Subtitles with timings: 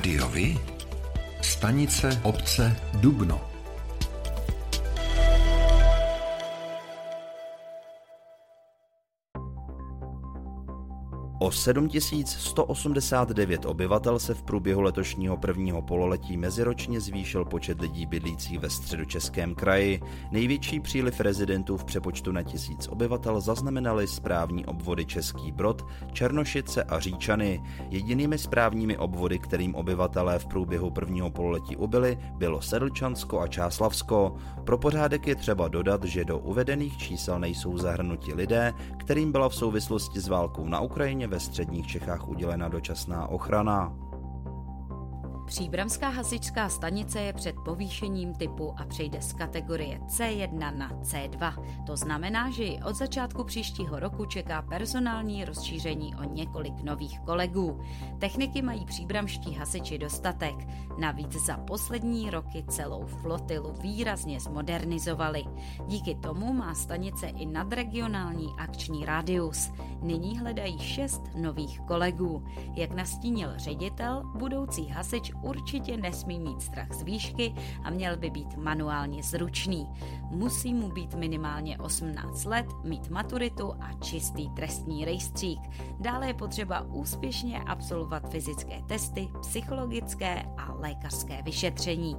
[0.00, 0.56] Rádiovi?
[1.42, 3.49] Stanice obce Dubno.
[11.42, 18.70] O 7189 obyvatel se v průběhu letošního prvního pololetí meziročně zvýšil počet lidí bydlících ve
[18.70, 20.00] středočeském kraji.
[20.30, 27.00] Největší příliv rezidentů v přepočtu na tisíc obyvatel zaznamenali správní obvody Český Brod, Černošice a
[27.00, 27.62] Říčany.
[27.90, 34.36] Jedinými správními obvody, kterým obyvatelé v průběhu prvního pololetí ubyli, bylo Sedlčansko a Čáslavsko.
[34.64, 39.54] Pro pořádek je třeba dodat, že do uvedených čísel nejsou zahrnuti lidé, kterým byla v
[39.54, 43.92] souvislosti s válkou na Ukrajině ve středních Čechách udělena dočasná ochrana.
[45.50, 51.64] Příbramská hasičská stanice je před povýšením typu a přejde z kategorie C1 na C2.
[51.86, 57.80] To znamená, že ji od začátku příštího roku čeká personální rozšíření o několik nových kolegů.
[58.18, 60.54] Techniky mají příbramští hasiči dostatek.
[60.98, 65.44] Navíc za poslední roky celou flotilu výrazně zmodernizovali.
[65.86, 69.72] Díky tomu má stanice i nadregionální akční rádius.
[70.02, 72.44] Nyní hledají šest nových kolegů.
[72.74, 78.56] Jak nastínil ředitel, budoucí hasič určitě nesmí mít strach z výšky a měl by být
[78.56, 79.86] manuálně zručný.
[80.30, 85.60] Musí mu být minimálně 18 let, mít maturitu a čistý trestní rejstřík.
[86.00, 92.16] Dále je potřeba úspěšně absolvovat fyzické testy, psychologické a lékařské vyšetření.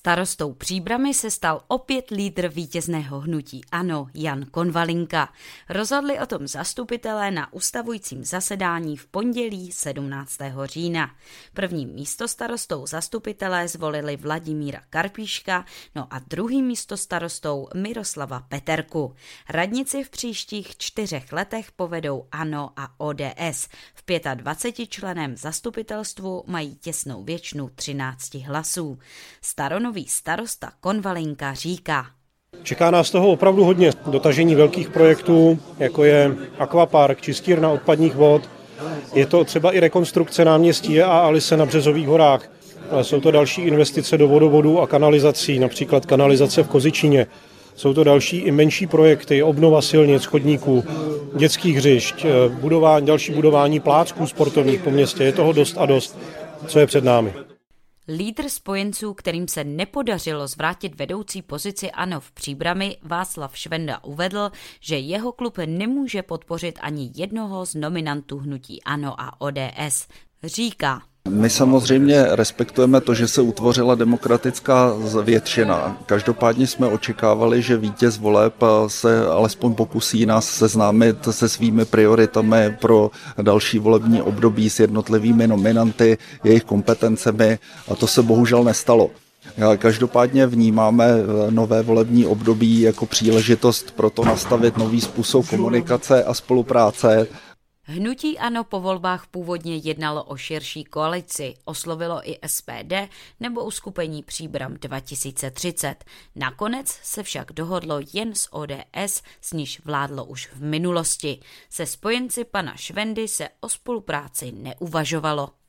[0.00, 5.32] Starostou Příbramy se stal opět lídr vítězného hnutí ANO Jan Konvalinka.
[5.68, 10.38] Rozhodli o tom zastupitelé na ustavujícím zasedání v pondělí 17.
[10.64, 11.10] října.
[11.54, 19.14] Prvním místostarostou zastupitelé zvolili Vladimíra Karpíška, no a druhým místostarostou Miroslava Peterku.
[19.48, 23.68] Radnici v příštích čtyřech letech povedou ANO a ODS.
[23.94, 28.98] V 25 členem zastupitelstvu mají těsnou většinu 13 hlasů.
[29.40, 32.06] Starono nový starosta Konvalinka říká.
[32.62, 33.90] Čeká nás toho opravdu hodně.
[34.06, 38.50] Dotažení velkých projektů, jako je akvapark, čistírna odpadních vod.
[39.14, 42.50] Je to třeba i rekonstrukce náměstí a Alice na Březových horách.
[43.02, 47.26] Jsou to další investice do vodovodů a kanalizací, například kanalizace v Kozičině.
[47.74, 50.84] Jsou to další i menší projekty, obnova silnic, chodníků,
[51.36, 55.24] dětských hřišť, budování, další budování plácků sportovních po městě.
[55.24, 56.18] Je toho dost a dost,
[56.66, 57.34] co je před námi.
[58.08, 64.50] Lídr spojenců, kterým se nepodařilo zvrátit vedoucí pozici ANO v příbrami, Václav Švenda uvedl,
[64.80, 70.08] že jeho klub nemůže podpořit ani jednoho z nominantů hnutí ANO a ODS.
[70.44, 74.92] Říká, my samozřejmě respektujeme to, že se utvořila demokratická
[75.22, 75.98] většina.
[76.06, 78.54] Každopádně jsme očekávali, že vítěz voleb
[78.86, 83.10] se alespoň pokusí nás seznámit se svými prioritami pro
[83.42, 89.10] další volební období s jednotlivými nominanty, jejich kompetencemi a to se bohužel nestalo.
[89.78, 91.08] Každopádně vnímáme
[91.50, 97.26] nové volební období jako příležitost pro to nastavit nový způsob komunikace a spolupráce
[97.92, 102.92] Hnutí ANO po volbách původně jednalo o širší koalici, oslovilo i SPD
[103.40, 106.04] nebo uskupení Příbram 2030.
[106.36, 111.40] Nakonec se však dohodlo jen s ODS, s níž vládlo už v minulosti.
[111.70, 115.59] Se spojenci pana Švendy se o spolupráci neuvažovalo.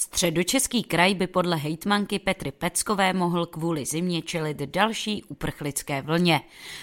[0.00, 6.40] Středočeský kraj by podle hejtmanky Petry Peckové mohl kvůli zimě čelit další uprchlické vlně.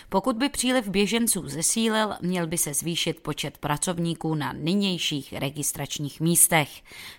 [0.09, 6.69] Pokud by příliv běženců zesílil, měl by se zvýšit počet pracovníků na nynějších registračních místech.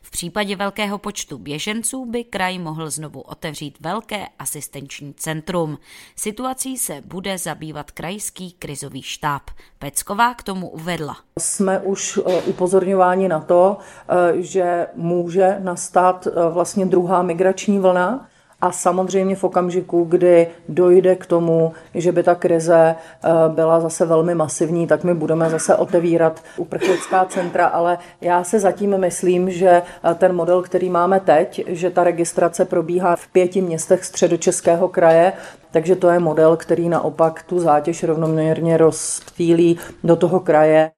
[0.02, 5.78] V případě velkého počtu běženců by kraj mohl znovu otevřít velké asistenční centrum.
[6.16, 9.42] Situací se bude zabývat krajský krizový štáb.
[9.78, 11.16] Pecková k tomu uvedla.
[11.38, 17.78] Jsme už eh, upozorňováni na to, eh, že může na nastat eh, vlastně druhá migrační
[17.78, 18.28] vlna.
[18.60, 24.06] A samozřejmě v okamžiku, kdy dojde k tomu, že by ta krize eh, byla zase
[24.06, 29.83] velmi masivní, tak my budeme zase otevírat uprchlická centra, ale já se zatím myslím, že
[29.83, 35.33] eh, ten model, který máme teď, že ta registrace probíhá v pěti městech středočeského kraje,
[35.71, 40.96] takže to je model, který naopak tu zátěž rovnoměrně rozptýlí do toho kraje.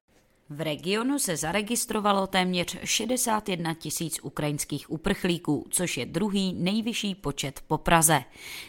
[0.51, 7.77] V regionu se zaregistrovalo téměř 61 tisíc ukrajinských uprchlíků, což je druhý nejvyšší počet po
[7.77, 8.23] Praze.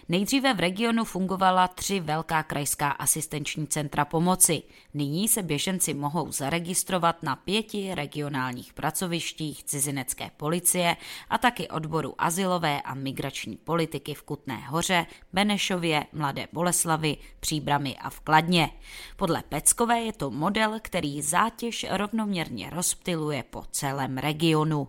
[0.09, 4.62] Nejdříve v regionu fungovala tři velká krajská asistenční centra pomoci.
[4.94, 10.97] Nyní se běženci mohou zaregistrovat na pěti regionálních pracovištích cizinecké policie
[11.31, 18.11] a taky odboru asilové a migrační politiky v Kutné hoře, Benešově, Mladé Boleslavy, Příbramy a
[18.11, 18.71] v Kladně.
[19.17, 24.88] Podle Peckové je to model, který zátěž zátěž rovnoměrně rozptiluje po celém regionu.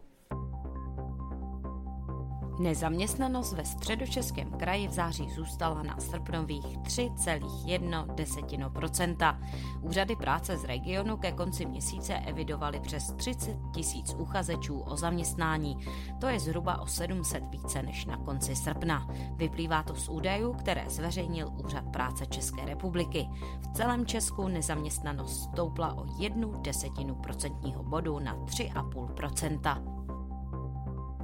[2.62, 9.40] Nezaměstnanost ve středočeském kraji v září zůstala na srpnových 3,1%.
[9.82, 15.78] Úřady práce z regionu ke konci měsíce evidovaly přes 30 tisíc uchazečů o zaměstnání.
[16.20, 19.08] To je zhruba o 700 více než na konci srpna.
[19.36, 23.30] Vyplývá to z údajů, které zveřejnil Úřad práce České republiky.
[23.62, 29.91] V celém Česku nezaměstnanost stoupla o jednu desetinu procentního bodu na 3,5%.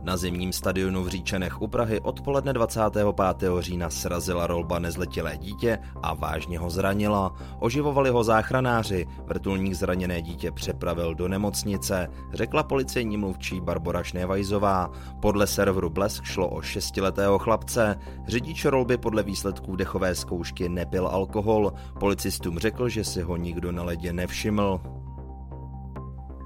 [0.07, 3.07] Na zimním stadionu v Říčanech u Prahy odpoledne 25.
[3.59, 7.35] října srazila rolba nezletilé dítě a vážně ho zranila.
[7.59, 14.91] Oživovali ho záchranáři, vrtulník zraněné dítě přepravil do nemocnice, řekla policejní mluvčí Barbara Šnevajzová.
[15.21, 17.99] Podle serveru Blesk šlo o šestiletého chlapce.
[18.27, 21.73] Řidič rolby podle výsledků dechové zkoušky nepil alkohol.
[21.99, 24.96] Policistům řekl, že si ho nikdo na ledě nevšiml.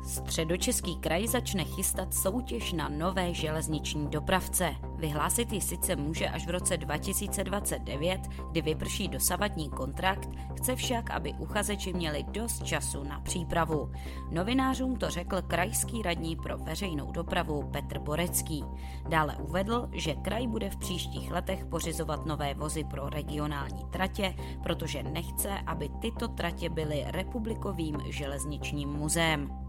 [0.03, 4.75] Středočeský kraj začne chystat soutěž na nové železniční dopravce.
[4.95, 8.21] Vyhlásit ji sice může až v roce 2029,
[8.51, 13.91] kdy vyprší dosavadní kontrakt, chce však, aby uchazeči měli dost času na přípravu.
[14.31, 18.63] Novinářům to řekl krajský radní pro veřejnou dopravu Petr Borecký.
[19.09, 25.03] Dále uvedl, že kraj bude v příštích letech pořizovat nové vozy pro regionální tratě, protože
[25.03, 29.60] nechce, aby tyto tratě byly republikovým železničním muzeem.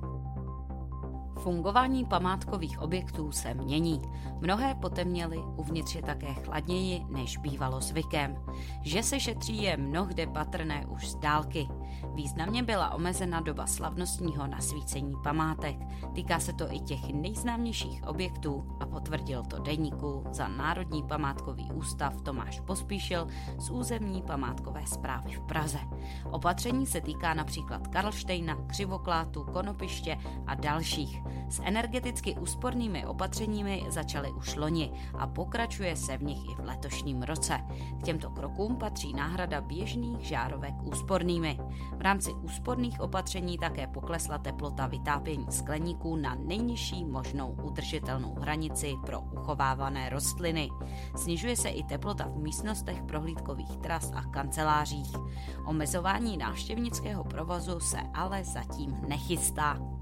[1.43, 4.03] Fungování památkových objektů se mění.
[4.41, 8.37] Mnohé potemněly, uvnitř je také chladněji, než bývalo zvykem.
[8.83, 11.69] Že se šetří je mnohde patrné už z dálky.
[12.15, 15.77] Významně byla omezena doba slavnostního nasvícení památek.
[16.15, 22.23] Týká se to i těch nejznámějších objektů a potvrdil to deníku za Národní památkový ústav
[22.23, 23.27] Tomáš Pospíšil
[23.59, 25.79] z územní památkové zprávy v Praze.
[26.31, 31.23] Opatření se týká například Karlštejna, Křivoklátu, Konopiště a dalších.
[31.49, 37.23] S energeticky úspornými opatřeními začaly už loni a pokračuje se v nich i v letošním
[37.23, 37.61] roce.
[38.01, 41.59] K těmto krokům patří náhrada běžných žárovek úspornými.
[41.97, 49.21] V rámci úsporných opatření také poklesla teplota vytápění skleníků na nejnižší možnou udržitelnou hranici pro
[49.21, 50.69] uchovávané rostliny.
[51.17, 55.13] Snižuje se i teplota v místnostech prohlídkových tras a kancelářích.
[55.67, 60.02] Omezování návštěvnického provozu se ale zatím nechystá.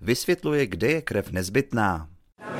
[0.00, 2.06] Vysvětluje, kde je krev nezbytná.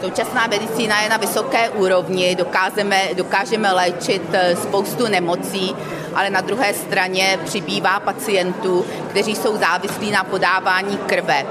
[0.01, 5.77] Současná medicína je na vysoké úrovni, dokážeme, dokážeme léčit eh, spoustu nemocí,
[6.15, 11.47] ale na druhé straně přibývá pacientů, kteří jsou závislí na podávání krve.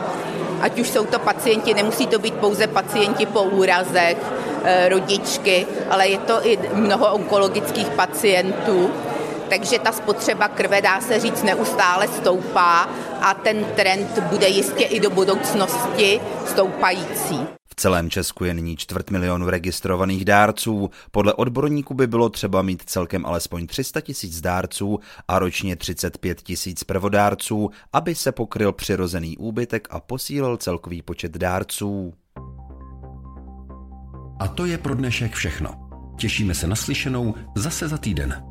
[0.61, 4.17] Ať už jsou to pacienti, nemusí to být pouze pacienti po úrazech,
[4.63, 8.91] eh, rodičky, ale je to i mnoho onkologických pacientů
[9.51, 12.89] takže ta spotřeba krve, dá se říct, neustále stoupá
[13.21, 17.39] a ten trend bude jistě i do budoucnosti stoupající.
[17.67, 20.89] V celém Česku je nyní čtvrt milionu registrovaných dárců.
[21.11, 26.83] Podle odborníků by bylo třeba mít celkem alespoň 300 tisíc dárců a ročně 35 tisíc
[26.83, 32.13] prvodárců, aby se pokryl přirozený úbytek a posílil celkový počet dárců.
[34.39, 35.89] A to je pro dnešek všechno.
[36.17, 38.50] Těšíme se na slyšenou zase za týden.